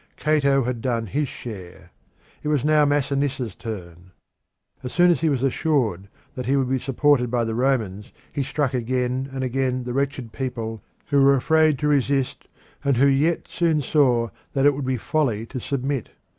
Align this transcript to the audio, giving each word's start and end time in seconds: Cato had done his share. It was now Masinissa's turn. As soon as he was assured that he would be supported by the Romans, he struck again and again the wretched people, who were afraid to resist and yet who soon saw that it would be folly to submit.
Cato 0.17 0.63
had 0.63 0.81
done 0.81 1.05
his 1.05 1.27
share. 1.27 1.91
It 2.41 2.47
was 2.47 2.65
now 2.65 2.85
Masinissa's 2.85 3.53
turn. 3.55 4.13
As 4.81 4.91
soon 4.91 5.11
as 5.11 5.21
he 5.21 5.29
was 5.29 5.43
assured 5.43 6.07
that 6.33 6.47
he 6.47 6.55
would 6.57 6.69
be 6.69 6.79
supported 6.79 7.29
by 7.29 7.43
the 7.43 7.53
Romans, 7.53 8.11
he 8.33 8.41
struck 8.41 8.73
again 8.73 9.29
and 9.31 9.43
again 9.43 9.83
the 9.83 9.93
wretched 9.93 10.31
people, 10.31 10.81
who 11.09 11.21
were 11.21 11.35
afraid 11.35 11.77
to 11.77 11.87
resist 11.87 12.47
and 12.83 12.97
yet 12.97 13.41
who 13.47 13.51
soon 13.53 13.81
saw 13.83 14.29
that 14.53 14.65
it 14.65 14.73
would 14.73 14.85
be 14.87 14.97
folly 14.97 15.45
to 15.45 15.59
submit. 15.59 16.09